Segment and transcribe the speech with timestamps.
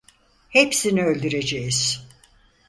[0.49, 2.07] Hepsini öldüreceğiz.